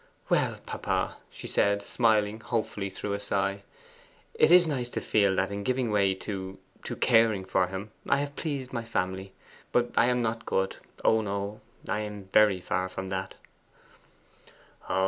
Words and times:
'Well, 0.29 0.57
papa,' 0.65 1.17
she 1.29 1.45
said, 1.45 1.83
smiling 1.83 2.39
hopefully 2.39 2.89
through 2.89 3.13
a 3.13 3.19
sigh, 3.19 3.61
'it 4.33 4.51
is 4.51 4.67
nice 4.67 4.89
to 4.89 4.99
feel 4.99 5.35
that 5.35 5.51
in 5.51 5.61
giving 5.61 5.91
way 5.91 6.15
to 6.15 6.57
to 6.85 6.95
caring 6.95 7.45
for 7.45 7.67
him, 7.67 7.91
I 8.09 8.17
have 8.17 8.35
pleased 8.35 8.73
my 8.73 8.83
family. 8.83 9.31
But 9.71 9.91
I 9.95 10.07
am 10.07 10.23
not 10.23 10.47
good; 10.47 10.77
oh 11.05 11.21
no, 11.21 11.61
I 11.87 11.99
am 11.99 12.29
very 12.33 12.59
far 12.59 12.89
from 12.89 13.09
that! 13.09 13.35